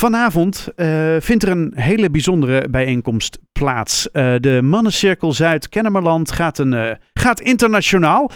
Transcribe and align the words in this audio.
Vanavond 0.00 0.72
uh, 0.76 1.16
vindt 1.20 1.42
er 1.42 1.50
een 1.50 1.72
hele 1.74 2.10
bijzondere 2.10 2.68
bijeenkomst 2.68 3.38
plaats. 3.52 4.08
Uh, 4.12 4.36
de 4.36 4.62
Mannencirkel 4.62 5.32
Zuid-Kennemerland 5.32 6.32
gaat, 6.32 6.58
een, 6.58 6.72
uh, 6.72 6.94
gaat 7.12 7.40
internationaal. 7.40 8.30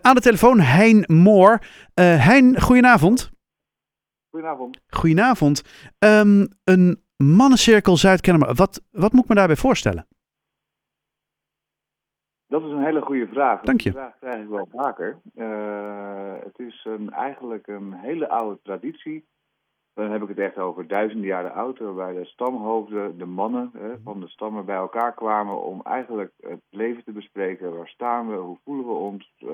aan 0.00 0.14
de 0.14 0.20
telefoon 0.20 0.60
Hein 0.60 1.04
Moor. 1.06 1.58
hein, 1.94 2.60
goedenavond. 2.60 3.30
Goedenavond. 4.30 4.80
Goedenavond. 4.86 5.62
Um, 5.98 6.48
een 6.64 7.02
Mannencirkel 7.16 7.96
Zuid-Kennemerland. 7.96 8.58
Wat, 8.58 8.82
wat 8.90 9.12
moet 9.12 9.22
ik 9.22 9.28
me 9.28 9.34
daarbij 9.34 9.56
voorstellen? 9.56 10.06
Dat 12.46 12.62
is 12.62 12.70
een 12.70 12.84
hele 12.84 13.00
goede 13.00 13.26
vraag. 13.26 13.60
Dank 13.60 13.80
je. 13.80 13.90
Die 13.90 13.98
vraag 14.00 14.18
krijg 14.20 14.42
ik 14.42 14.48
wel 14.48 14.68
vaker. 14.72 15.18
het 16.44 16.58
is 16.58 16.84
een, 16.84 17.10
eigenlijk 17.10 17.66
een 17.66 17.92
hele 17.92 18.28
oude 18.28 18.58
traditie 18.62 19.30
dan 19.94 20.10
heb 20.10 20.22
ik 20.22 20.28
het 20.28 20.38
echt 20.38 20.58
over 20.58 20.88
duizenden 20.88 21.26
jaren 21.26 21.52
oud, 21.52 21.78
waarbij 21.78 22.12
de 22.12 22.24
stamhoofden, 22.24 23.18
de 23.18 23.26
mannen 23.26 23.70
hè, 23.72 23.94
van 24.04 24.20
de 24.20 24.28
stammen 24.28 24.64
bij 24.64 24.76
elkaar 24.76 25.14
kwamen 25.14 25.62
om 25.62 25.80
eigenlijk 25.82 26.32
het 26.40 26.60
leven 26.70 27.04
te 27.04 27.12
bespreken. 27.12 27.76
Waar 27.76 27.88
staan 27.88 28.28
we, 28.28 28.36
hoe 28.36 28.58
voelen 28.64 28.86
we 28.86 28.92
ons, 28.92 29.34
uh, 29.38 29.50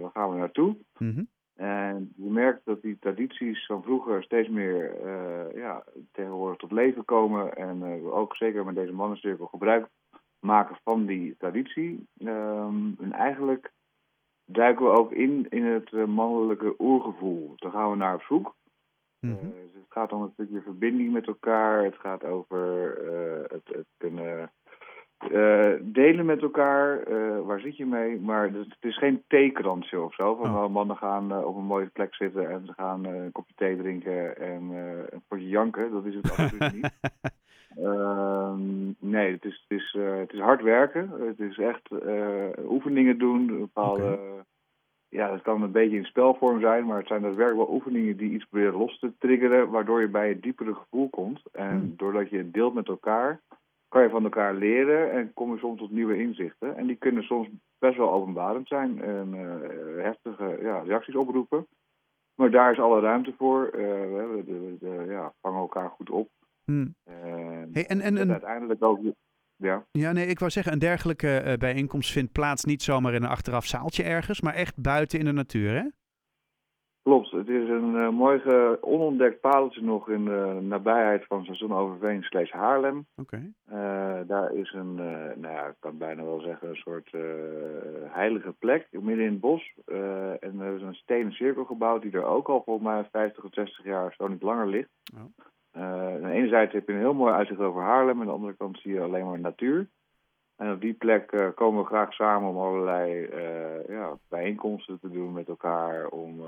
waar 0.00 0.10
gaan 0.12 0.30
we 0.30 0.36
naartoe? 0.36 0.76
Mm 0.98 1.28
En 1.54 2.12
je 2.16 2.30
merkt 2.30 2.64
dat 2.64 2.82
die 2.82 2.98
tradities 2.98 3.66
van 3.66 3.82
vroeger 3.82 4.22
steeds 4.22 4.48
meer 4.48 5.04
uh, 5.04 5.56
ja, 5.56 5.84
tegenwoordig 6.12 6.58
tot 6.58 6.72
leven 6.72 7.04
komen. 7.04 7.56
En 7.56 7.76
uh, 7.76 8.02
we 8.02 8.10
ook 8.12 8.36
zeker 8.36 8.64
met 8.64 8.74
deze 8.74 8.92
mannencirkel 8.92 9.46
gebruik 9.46 9.88
maken 10.40 10.76
van 10.84 11.06
die 11.06 11.36
traditie. 11.38 12.06
Um, 12.18 12.96
en 13.00 13.12
eigenlijk 13.12 13.72
duiken 14.44 14.84
we 14.84 14.90
ook 14.90 15.12
in 15.12 15.46
in 15.48 15.64
het 15.64 16.06
mannelijke 16.06 16.74
oergevoel. 16.78 17.52
Daar 17.56 17.70
gaan 17.70 17.90
we 17.90 17.96
naar 17.96 18.14
op 18.14 18.22
zoek. 18.22 18.54
Mm 19.24 19.52
dus 19.72 19.82
het 19.82 19.92
gaat 19.92 20.12
om 20.12 20.22
een 20.22 20.30
stukje 20.32 20.60
verbinding 20.60 21.12
met 21.12 21.26
elkaar. 21.26 21.84
Het 21.84 21.96
gaat 21.98 22.24
over 22.24 22.98
uh, 23.04 23.42
het, 23.42 23.76
het, 23.76 23.86
kunnen 23.96 24.50
uh, 25.30 25.72
delen 25.82 26.26
met 26.26 26.42
elkaar. 26.42 27.04
waar 27.44 27.60
zit 27.60 27.76
je 27.76 27.86
mee? 27.86 28.20
Maar 28.20 28.52
het, 28.52 28.76
is 28.80 28.98
geen 28.98 29.22
theekransje 29.28 30.00
of 30.00 30.14
zo. 30.14 30.34
Van 30.34 30.56
oh. 30.56 30.68
mannen 30.68 30.96
gaan 30.96 31.44
op 31.44 31.56
een 31.56 31.64
mooie 31.64 31.90
plek 31.92 32.14
zitten 32.14 32.50
en 32.50 32.66
ze 32.66 32.72
gaan 32.72 33.04
een 33.04 33.32
kopje 33.32 33.54
thee 33.56 33.76
drinken 33.76 34.36
en 34.36 34.62
een 35.10 35.22
potje 35.28 35.48
janken. 35.48 35.92
Dat 35.92 36.04
is 36.04 36.14
het 36.14 36.30
absoluut 36.30 36.72
niet. 36.72 36.90
Ehm, 37.74 38.92
nee, 38.98 39.32
het 39.32 39.44
is, 39.44 39.64
het, 39.68 39.78
is, 39.78 39.96
het 40.00 40.32
is 40.32 40.40
hard 40.40 40.62
werken. 40.62 41.10
Het 41.26 41.40
is 41.40 41.58
echt 41.58 41.90
oefeningen 42.68 43.18
doen, 43.18 43.46
bepaalde... 43.46 44.02
Okay 44.02 44.44
ja, 45.14 45.30
dat 45.30 45.42
kan 45.42 45.62
een 45.62 45.72
beetje 45.72 45.96
in 45.96 46.04
spelvorm 46.04 46.60
zijn, 46.60 46.86
maar 46.86 46.98
het 46.98 47.06
zijn 47.06 47.22
daadwerkelijk 47.22 47.66
wel 47.66 47.76
oefeningen 47.76 48.16
die 48.16 48.30
iets 48.30 48.44
proberen 48.44 48.74
los 48.74 48.98
te 48.98 49.12
triggeren, 49.18 49.70
waardoor 49.70 50.00
je 50.00 50.08
bij 50.08 50.28
het 50.28 50.42
diepere 50.42 50.74
gevoel 50.74 51.08
komt. 51.08 51.42
En 51.52 51.78
hmm. 51.78 51.94
doordat 51.96 52.30
je 52.30 52.36
het 52.36 52.52
deelt 52.52 52.74
met 52.74 52.88
elkaar, 52.88 53.40
kan 53.88 54.02
je 54.02 54.08
van 54.08 54.24
elkaar 54.24 54.54
leren 54.54 55.10
en 55.10 55.32
kom 55.34 55.52
je 55.52 55.58
soms 55.58 55.78
tot 55.78 55.90
nieuwe 55.90 56.18
inzichten. 56.18 56.76
En 56.76 56.86
die 56.86 56.96
kunnen 56.96 57.22
soms 57.22 57.48
best 57.78 57.96
wel 57.96 58.12
openbarend 58.12 58.68
zijn 58.68 59.02
en 59.02 59.34
uh, 59.34 60.02
heftige 60.04 60.58
ja, 60.62 60.78
reacties 60.78 61.14
oproepen. 61.14 61.66
Maar 62.34 62.50
daar 62.50 62.72
is 62.72 62.80
alle 62.80 63.00
ruimte 63.00 63.34
voor. 63.38 63.70
Uh, 63.74 63.80
we, 63.80 64.42
de, 64.46 64.76
de, 64.80 65.04
ja, 65.08 65.32
vangen 65.40 65.60
elkaar 65.60 65.90
goed 65.90 66.10
op. 66.10 66.28
Hmm. 66.64 66.94
hey, 67.72 67.86
en, 67.86 68.00
en, 68.00 68.16
en 68.16 68.30
uiteindelijk 68.30 68.84
ook 68.84 69.00
ja. 69.64 69.84
ja, 69.90 70.12
nee, 70.12 70.26
ik 70.26 70.38
wou 70.38 70.50
zeggen, 70.50 70.72
een 70.72 70.78
dergelijke 70.78 71.42
uh, 71.46 71.52
bijeenkomst 71.52 72.12
vindt 72.12 72.32
plaats 72.32 72.64
niet 72.64 72.82
zomaar 72.82 73.14
in 73.14 73.22
een 73.22 73.28
achteraf 73.28 73.66
zaaltje 73.66 74.02
ergens, 74.02 74.40
maar 74.40 74.54
echt 74.54 74.80
buiten 74.80 75.18
in 75.18 75.24
de 75.24 75.32
natuur, 75.32 75.70
hè? 75.70 75.84
Klopt, 77.02 77.30
het 77.30 77.48
is 77.48 77.68
een 77.68 77.94
uh, 77.94 78.08
mooi 78.08 78.40
onontdekt 78.80 79.40
padeltje 79.40 79.82
nog 79.82 80.08
in 80.08 80.24
de 80.24 80.58
nabijheid 80.62 81.26
van 81.26 81.44
Seizoenoverveen 81.44 82.22
Slees 82.22 82.50
Haarlem. 82.50 83.06
Oké. 83.16 83.52
Okay. 83.66 83.80
Uh, 83.80 84.28
daar 84.28 84.54
is 84.54 84.72
een, 84.72 84.94
nou 84.94 85.54
ja, 85.54 85.66
ik 85.66 85.76
kan 85.78 85.98
bijna 85.98 86.22
wel 86.22 86.40
zeggen, 86.40 86.68
een 86.68 86.74
soort 86.74 87.10
heilige 88.10 88.52
plek 88.58 88.88
midden 88.90 89.24
in 89.24 89.30
het 89.30 89.40
bos. 89.40 89.74
en 90.40 90.60
er 90.60 90.76
is 90.76 90.82
een 90.82 90.94
stenen 90.94 91.32
cirkel 91.32 91.64
gebouwd 91.64 92.02
die 92.02 92.12
er 92.12 92.24
ook 92.24 92.48
al 92.48 92.62
volgens 92.64 92.86
mij 92.86 93.08
50 93.12 93.44
of 93.44 93.52
60 93.52 93.84
jaar 93.84 94.14
zo 94.16 94.28
niet 94.28 94.42
langer 94.42 94.68
ligt. 94.68 94.90
Oh. 95.16 95.53
Uh, 95.76 95.82
aan 95.82 96.22
de 96.22 96.30
ene 96.30 96.48
zijde 96.48 96.72
heb 96.72 96.86
je 96.86 96.92
een 96.92 96.98
heel 96.98 97.14
mooi 97.14 97.32
uitzicht 97.32 97.60
over 97.60 97.82
Haarlem, 97.82 98.20
aan 98.20 98.26
de 98.26 98.32
andere 98.32 98.56
kant 98.56 98.78
zie 98.78 98.92
je 98.92 99.00
alleen 99.00 99.24
maar 99.24 99.40
natuur. 99.40 99.88
En 100.56 100.72
op 100.72 100.80
die 100.80 100.94
plek 100.94 101.32
uh, 101.32 101.48
komen 101.54 101.80
we 101.80 101.86
graag 101.86 102.12
samen 102.12 102.48
om 102.48 102.56
allerlei 102.56 103.26
uh, 103.26 103.88
ja, 103.88 104.18
bijeenkomsten 104.28 105.00
te 105.00 105.10
doen 105.10 105.32
met 105.32 105.48
elkaar, 105.48 106.06
om 106.06 106.42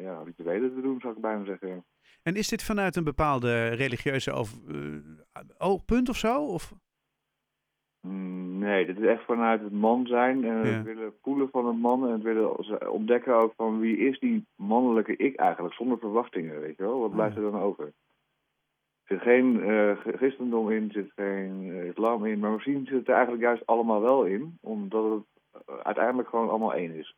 ja, 0.00 0.22
rituelen 0.24 0.74
te 0.74 0.80
doen, 0.80 1.00
zou 1.00 1.14
ik 1.14 1.20
bijna 1.20 1.44
zeggen. 1.44 1.84
En 2.22 2.34
is 2.34 2.48
dit 2.48 2.62
vanuit 2.62 2.96
een 2.96 3.04
bepaalde 3.04 3.68
religieuze 3.68 4.36
of, 4.36 4.54
oogpunt 5.58 6.08
of 6.08 6.16
zo? 6.16 6.44
Of? 6.44 6.74
Mm, 8.00 8.58
nee, 8.58 8.86
dit 8.86 8.98
is 8.98 9.06
echt 9.06 9.24
vanuit 9.24 9.60
het 9.60 9.72
man 9.72 10.06
zijn 10.06 10.44
en 10.44 10.56
het 10.56 10.84
willen 10.84 11.12
voelen 11.22 11.48
van 11.50 11.66
een 11.66 11.78
man 11.78 12.06
en 12.06 12.12
het 12.12 12.22
willen 12.22 12.90
ontdekken 12.90 13.34
ook 13.34 13.52
van 13.56 13.80
wie 13.80 13.96
is 13.96 14.18
die 14.18 14.46
mannelijke 14.54 15.16
ik 15.16 15.36
eigenlijk, 15.36 15.74
zonder 15.74 15.98
verwachtingen, 15.98 16.60
weet 16.60 16.76
je 16.76 16.82
wel? 16.82 17.00
Wat 17.00 17.12
blijft 17.12 17.36
er 17.36 17.42
dan 17.42 17.60
over? 17.60 17.92
Zit 19.06 19.20
geen 19.20 19.54
uh, 19.54 19.96
christendom 20.16 20.70
in, 20.70 20.90
zit 20.92 21.12
geen 21.16 21.62
uh, 21.62 21.84
islam 21.84 22.26
in, 22.26 22.38
maar 22.38 22.50
misschien 22.50 22.84
zit 22.84 22.98
het 22.98 23.08
er 23.08 23.14
eigenlijk 23.14 23.42
juist 23.42 23.66
allemaal 23.66 24.00
wel 24.00 24.24
in, 24.24 24.58
omdat 24.60 25.10
het 25.10 25.62
uh, 25.68 25.76
uiteindelijk 25.82 26.28
gewoon 26.28 26.48
allemaal 26.48 26.74
één 26.74 26.94
is. 26.94 27.16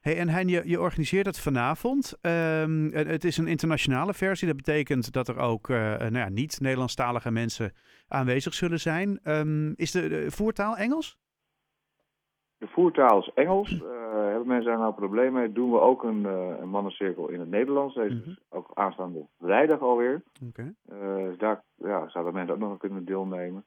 Hey, 0.00 0.16
en 0.16 0.28
Hein, 0.28 0.48
je, 0.48 0.80
organiseert 0.80 1.26
het 1.26 1.40
vanavond. 1.40 2.18
Um, 2.22 2.90
het 2.92 3.24
is 3.24 3.36
een 3.36 3.46
internationale 3.46 4.14
versie. 4.14 4.46
Dat 4.46 4.56
betekent 4.56 5.12
dat 5.12 5.28
er 5.28 5.38
ook 5.38 5.68
nou 5.68 6.16
ja, 6.16 6.28
niet-Nederlandstalige 6.28 7.30
mensen 7.30 7.72
aanwezig 8.08 8.54
zullen 8.54 8.80
zijn. 8.80 9.20
Um, 9.24 9.72
is 9.76 9.90
de 9.90 10.26
voertaal 10.30 10.76
Engels? 10.76 11.18
De 12.60 12.66
voertaal 12.66 13.18
is 13.18 13.30
Engels. 13.34 13.70
Uh, 13.70 13.80
hebben 14.10 14.46
mensen 14.46 14.70
daar 14.70 14.78
nou 14.78 14.94
problemen 14.94 15.32
mee? 15.32 15.52
Doen 15.52 15.70
we 15.70 15.80
ook 15.80 16.02
een, 16.02 16.22
uh, 16.22 16.58
een 16.60 16.68
mannencirkel 16.68 17.28
in 17.28 17.40
het 17.40 17.48
Nederlands. 17.48 17.94
Deze 17.94 18.14
mm 18.14 18.22
-hmm. 18.24 18.36
ook 18.48 18.70
aanstaande 18.74 19.26
vrijdag 19.38 19.80
alweer. 19.80 20.22
Okay. 20.48 20.74
Uh, 20.92 21.28
dus 21.28 21.38
daar 21.38 21.62
ja, 21.74 22.08
zouden 22.08 22.34
mensen 22.34 22.54
ook 22.54 22.60
nog 22.60 22.78
kunnen 22.78 23.04
deelnemen. 23.04 23.64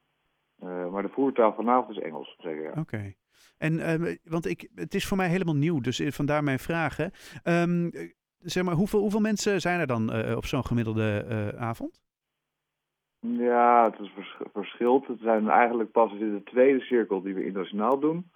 maar 0.90 1.02
de 1.02 1.08
voertaal 1.08 1.54
vanavond 1.54 1.96
is 1.96 2.02
Engels, 2.02 2.36
zeker 2.38 2.62
ja. 2.62 2.68
Oké. 2.68 2.80
Okay. 2.80 3.16
En, 3.58 3.78
ehm, 3.78 4.16
want 4.24 4.46
ik, 4.46 4.68
het 4.74 4.94
is 4.94 5.06
voor 5.06 5.16
mij 5.16 5.28
helemaal 5.28 5.56
nieuw, 5.56 5.80
dus 5.80 6.02
vandaar 6.06 6.44
mijn 6.44 6.58
vragen. 6.58 7.10
Um, 7.44 7.90
zeg 8.38 8.64
maar, 8.64 8.74
hoeveel, 8.74 9.00
hoeveel 9.00 9.20
mensen 9.20 9.60
zijn 9.60 9.80
er 9.80 9.86
dan 9.86 10.34
op 10.36 10.44
zo'n 10.44 10.64
gemiddelde 10.64 11.54
avond? 11.58 12.02
Ja, 13.20 13.90
het 13.90 14.00
is 14.00 14.10
vers 14.14 14.36
verschilt. 14.52 15.06
Het 15.06 15.20
zijn 15.20 15.48
eigenlijk 15.48 15.90
pas 15.90 16.12
in 16.12 16.34
de 16.34 16.42
tweede 16.42 16.80
cirkel 16.80 17.22
die 17.22 17.34
we 17.34 17.44
internationaal 17.44 17.98
doen. 17.98 18.30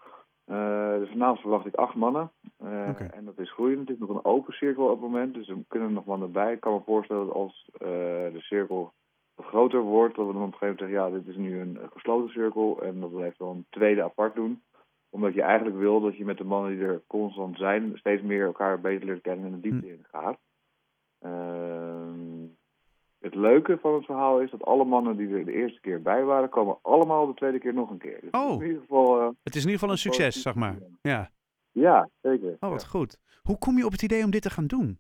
Uh, 0.51 0.99
dus 0.99 1.09
vanavond 1.09 1.41
verwacht 1.41 1.67
ik 1.67 1.75
acht 1.75 1.95
mannen. 1.95 2.31
Okay. 2.59 3.09
En 3.11 3.25
dat 3.25 3.39
is 3.39 3.53
groeiend. 3.53 3.81
Het 3.81 3.91
is 3.91 3.99
nog 3.99 4.09
een 4.09 4.25
open 4.25 4.53
cirkel 4.53 4.85
op 4.85 4.91
het 4.91 5.01
moment, 5.01 5.35
dus 5.35 5.49
er 5.49 5.57
kunnen 5.69 5.93
nog 5.93 6.05
mannen 6.05 6.33
bij. 6.33 6.53
Ik 6.53 6.61
kan 6.61 6.73
me 6.73 6.81
voorstellen 6.85 7.27
dat 7.27 7.35
als 7.35 7.69
uh, 7.73 7.89
de 8.33 8.41
cirkel 8.41 8.93
groter 9.37 9.81
wordt, 9.81 10.17
dat 10.17 10.27
we 10.27 10.33
dan 10.33 10.43
op 10.43 10.53
een 10.53 10.59
gegeven 10.59 10.87
moment 10.87 11.01
zeggen, 11.01 11.17
ja, 11.17 11.23
dit 11.23 11.27
is 11.27 11.37
nu 11.37 11.61
een 11.61 11.79
gesloten 11.93 12.31
cirkel. 12.31 12.83
En 12.83 13.01
dat 13.01 13.11
we 13.11 13.25
even 13.25 13.35
dan 13.39 13.57
een 13.57 13.67
tweede 13.71 14.03
apart 14.03 14.35
doen. 14.35 14.63
Omdat 15.11 15.35
je 15.35 15.43
eigenlijk 15.43 15.77
wil 15.77 16.01
dat 16.01 16.17
je 16.17 16.25
met 16.25 16.39
de 16.39 16.45
mannen 16.45 16.71
die 16.71 16.87
er 16.87 17.03
constant 17.07 17.57
zijn, 17.57 17.93
steeds 17.99 18.23
meer 18.23 18.45
elkaar 18.45 18.81
beter 18.81 19.07
leert 19.07 19.21
kennen 19.21 19.47
en 19.47 19.53
de 19.53 19.61
diepte 19.61 19.87
hm. 19.87 19.93
in 19.93 20.05
gaat. 20.11 20.39
Ehm, 21.19 22.38
het 23.21 23.35
leuke 23.35 23.79
van 23.81 23.95
het 23.95 24.05
verhaal 24.05 24.41
is 24.41 24.51
dat 24.51 24.65
alle 24.65 24.85
mannen 24.85 25.17
die 25.17 25.35
er 25.35 25.45
de 25.45 25.53
eerste 25.53 25.81
keer 25.81 26.03
bij 26.03 26.25
waren, 26.25 26.49
komen 26.49 26.79
allemaal 26.83 27.27
de 27.27 27.35
tweede 27.35 27.59
keer 27.59 27.75
nog 27.75 27.91
een 27.91 27.99
keer. 27.99 28.21
Dus 28.21 28.31
oh, 28.31 28.63
in 28.63 28.67
ieder 28.67 28.81
geval, 28.81 29.21
uh, 29.21 29.29
het 29.43 29.55
is 29.55 29.65
in 29.65 29.71
ieder 29.71 29.73
geval 29.73 29.91
een 29.91 29.99
succes, 29.99 30.43
zeg 30.43 30.55
maar. 30.55 30.77
Ja, 31.03 31.31
ja 31.73 32.09
zeker. 32.21 32.57
Oh, 32.61 32.71
wat 32.71 32.87
goed. 32.87 33.19
Hoe 33.43 33.59
kom 33.59 33.77
je 33.77 33.85
op 33.85 33.93
het 33.93 34.03
idee 34.03 34.25
om 34.25 34.31
dit 34.31 34.43
te 34.43 34.51
gaan 34.51 34.67
doen? 34.67 34.99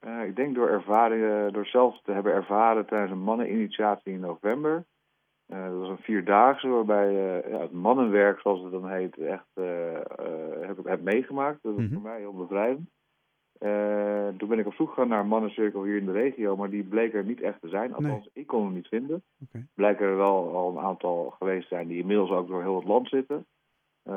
Uh, 0.00 0.24
ik 0.24 0.36
denk 0.36 0.54
door 0.54 0.68
ervaringen, 0.68 1.52
door 1.52 1.66
zelf 1.66 2.00
te 2.02 2.12
hebben 2.12 2.32
ervaren 2.32 2.86
tijdens 2.86 3.10
een 3.10 3.22
manneninitiatie 3.22 4.12
in 4.12 4.20
november. 4.20 4.84
Uh, 5.48 5.64
dat 5.64 5.78
was 5.78 5.88
een 5.88 6.04
vierdaagse 6.04 6.68
waarbij 6.68 7.12
ja, 7.48 7.60
het 7.60 7.72
mannenwerk, 7.72 8.40
zoals 8.40 8.62
het 8.62 8.72
dan 8.72 8.88
heet, 8.88 9.18
echt 9.18 9.48
heb 10.60 10.78
ik 10.78 10.86
heb 10.86 11.00
meegemaakt. 11.00 11.62
Dat 11.62 11.72
was 11.72 11.80
mm 11.80 11.86
-hmm. 11.86 12.00
voor 12.00 12.10
mij 12.10 12.18
heel 12.18 12.36
bevrijdend. 12.36 12.88
Uh, 13.64 14.28
toen 14.36 14.48
ben 14.48 14.58
ik 14.58 14.66
op 14.66 14.74
zoek 14.74 14.88
gegaan 14.88 15.08
naar 15.08 15.20
een 15.20 15.28
mannencirkel 15.28 15.84
hier 15.84 15.96
in 15.96 16.06
de 16.06 16.12
regio, 16.12 16.56
maar 16.56 16.70
die 16.70 16.82
bleek 16.82 17.14
er 17.14 17.24
niet 17.24 17.40
echt 17.40 17.60
te 17.60 17.68
zijn. 17.68 17.94
Althans, 17.94 18.24
nee. 18.24 18.30
ik 18.32 18.46
kon 18.46 18.64
hem 18.64 18.74
niet 18.74 18.88
vinden. 18.88 19.22
Okay. 19.48 19.66
Blijken 19.74 20.06
er 20.06 20.16
wel 20.16 20.56
al 20.56 20.70
een 20.70 20.84
aantal 20.84 21.30
geweest 21.30 21.68
zijn 21.68 21.88
die 21.88 21.98
inmiddels 21.98 22.30
ook 22.30 22.48
door 22.48 22.62
heel 22.62 22.76
het 22.76 22.84
land 22.84 23.08
zitten. 23.08 23.46
Uh, 24.04 24.14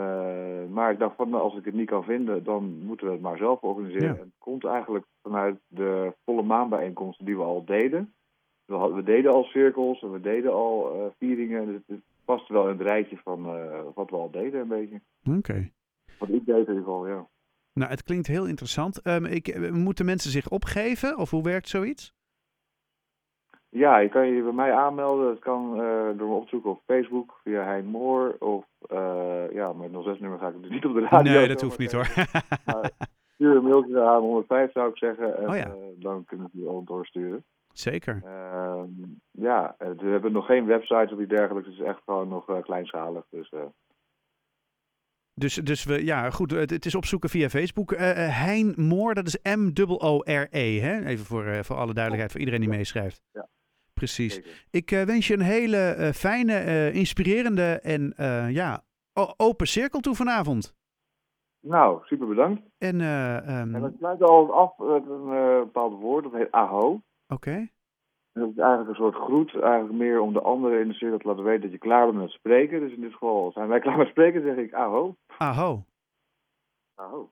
maar 0.70 0.92
ik 0.92 1.00
dacht 1.00 1.16
van, 1.16 1.30
nou, 1.30 1.44
als 1.44 1.58
ik 1.58 1.66
het 1.66 1.74
niet 1.74 1.90
kan 1.90 2.04
vinden, 2.04 2.44
dan 2.44 2.84
moeten 2.86 3.06
we 3.06 3.12
het 3.12 3.22
maar 3.22 3.38
zelf 3.38 3.62
organiseren. 3.62 4.08
Ja. 4.08 4.14
En 4.14 4.20
het 4.20 4.38
komt 4.38 4.66
eigenlijk 4.66 5.06
vanuit 5.22 5.60
de 5.68 6.14
volle 6.26 6.44
maanbijeenkomsten 6.44 7.26
die 7.26 7.38
we 7.38 7.44
al 7.44 7.66
deden. 7.66 8.14
We, 8.66 8.74
hadden, 8.74 8.98
we 8.98 9.04
deden 9.04 9.32
al 9.32 9.44
cirkels 9.44 10.02
en 10.02 10.12
we 10.12 10.20
deden 10.20 10.54
al 10.54 10.96
uh, 10.96 11.06
vieringen. 11.18 11.66
Dus 11.66 11.82
het 11.88 12.02
past 12.26 12.48
wel 12.48 12.64
in 12.64 12.78
het 12.78 12.88
rijtje 12.88 13.18
van 13.18 13.44
wat 13.94 14.10
we 14.10 14.16
al 14.16 14.32
deden 14.32 14.62
een 14.62 14.68
beetje. 14.68 15.02
Oké. 15.26 15.38
Okay. 15.38 15.72
Wat 16.20 16.30
ik 16.30 16.46
deed 16.46 16.56
in 16.56 16.60
ieder 16.60 16.76
geval, 16.76 17.08
ja. 17.08 17.28
Nou, 17.74 17.90
het 17.90 18.04
klinkt 18.04 18.28
heel 18.28 18.48
interessant. 18.48 19.08
Um, 19.08 19.26
ik, 19.26 19.72
moeten 19.72 20.06
mensen 20.06 20.32
zich 20.32 20.50
opgeven 20.50 21.18
of 21.18 21.30
hoe 21.30 21.44
werkt 21.44 21.68
zoiets? 21.68 22.14
Ja, 23.70 23.98
je 23.98 24.10
kan 24.10 24.28
je 24.28 24.44
bij 24.44 24.52
mij 24.52 24.74
aanmelden. 24.74 25.26
Dat 25.26 25.40
kan 25.40 25.82
eh, 25.82 26.18
door 26.18 26.28
me 26.28 26.36
opzoeken 26.36 26.70
op 26.70 26.82
Facebook 26.86 27.40
via 27.44 27.64
Hein 27.64 27.86
Moor. 27.86 28.36
Of 28.40 28.66
uh, 28.92 29.44
ja, 29.52 29.74
mijn 29.74 29.92
06-nummer 29.92 30.40
ga 30.40 30.48
ik 30.48 30.62
dus 30.62 30.72
niet 30.72 30.86
op 30.86 30.94
de 30.94 31.08
radio. 31.10 31.32
Nee, 31.32 31.48
dat 31.48 31.62
hoeft 31.62 31.78
niet 31.78 31.92
hoor. 31.92 32.06
stuur 33.34 33.56
een 33.56 33.64
mailtje 33.64 33.94
naar 33.94 34.18
105 34.18 34.72
zou 34.72 34.90
ik 34.90 34.98
zeggen. 34.98 35.38
En 35.38 35.50
oh, 35.50 35.56
ja. 35.56 35.68
uh, 35.68 35.74
dan 35.96 36.26
kunnen 36.26 36.50
we 36.52 36.58
die 36.58 36.68
al 36.68 36.84
doorsturen. 36.84 37.44
Zeker. 37.72 38.22
Ehm, 38.26 38.90
ja, 39.32 39.76
we 39.78 40.06
hebben 40.06 40.32
nog 40.32 40.46
geen 40.46 40.66
website 40.66 41.14
of 41.14 41.20
iets 41.20 41.30
dergelijks. 41.30 41.70
Het 41.70 41.80
is 41.80 41.86
echt 41.86 42.02
gewoon 42.06 42.28
nog 42.28 42.62
kleinschalig. 42.62 43.24
Dus, 43.30 43.54
dus, 45.34 45.56
dus 45.56 45.84
we, 45.84 46.06
ja, 46.06 46.30
goed, 46.30 46.52
het, 46.52 46.70
het 46.70 46.86
is 46.86 46.96
opzoeken 46.96 47.30
via 47.30 47.50
Facebook. 47.50 47.92
Uh, 47.92 48.00
hein 48.46 48.74
Moor, 48.78 49.14
dat 49.14 49.28
is 49.28 49.56
M-O-O-R-E, 49.56 50.80
hè? 50.80 51.06
Even 51.06 51.26
voor, 51.26 51.46
uh, 51.46 51.60
voor 51.60 51.76
alle 51.76 51.94
duidelijkheid, 51.94 52.32
voor 52.32 52.40
iedereen 52.40 52.62
die 52.62 52.70
meeschrijft. 52.70 53.22
Ja. 53.32 53.48
Precies. 53.94 54.42
Ik 54.70 54.92
uh, 54.92 55.04
wens 55.04 55.28
je 55.28 55.34
een 55.34 55.42
hele 55.42 56.12
fijne, 56.16 56.92
inspirerende 56.92 57.80
en 57.80 58.14
ja, 58.54 58.84
open 59.38 59.68
cirkel 59.68 60.00
toe 60.00 60.16
vanavond. 60.16 60.76
Nou, 61.60 62.06
super 62.06 62.28
bedankt. 62.28 62.62
En, 62.78 63.02
um... 63.02 63.76
en 63.76 63.82
dat 63.82 63.94
sluit 63.98 64.22
al 64.22 64.54
af 64.54 64.78
met 64.78 65.10
een 65.10 65.60
bepaald 65.64 66.00
woord, 66.00 66.24
dat 66.24 66.34
heet 66.34 66.52
aho. 66.52 66.88
Oké. 66.88 67.04
Okay. 67.28 67.73
Dat 68.34 68.50
is 68.50 68.58
eigenlijk 68.58 68.90
een 68.90 68.96
soort 68.96 69.16
groet, 69.16 69.60
eigenlijk 69.62 69.94
meer 69.94 70.20
om 70.20 70.34
de 70.34 70.42
anderen 70.42 70.80
in 70.80 70.88
de 70.88 70.94
cirkel 70.94 71.18
te 71.18 71.28
laten 71.28 71.44
weten 71.44 71.62
dat 71.62 71.72
je 71.72 71.78
klaar 71.78 72.06
bent 72.06 72.18
met 72.18 72.30
spreken. 72.30 72.80
Dus 72.80 72.92
in 72.92 73.02
dit 73.02 73.12
geval 73.12 73.52
zijn 73.52 73.68
wij 73.68 73.80
klaar 73.86 73.98
met 73.98 74.08
spreken, 74.08 74.42
zeg 74.42 74.56
ik 74.56 74.74
aho. 74.74 75.16
Aho. 75.38 75.84
Aho. 76.96 77.30